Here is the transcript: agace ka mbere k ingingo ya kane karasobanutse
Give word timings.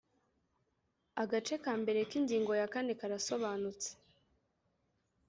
agace 1.23 1.55
ka 1.63 1.73
mbere 1.81 1.99
k 2.09 2.11
ingingo 2.19 2.51
ya 2.59 2.67
kane 2.73 2.93
karasobanutse 2.99 3.89